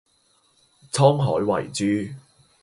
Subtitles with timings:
[0.91, 1.31] 滄海
[1.61, 1.69] 遺
[2.09, 2.15] 珠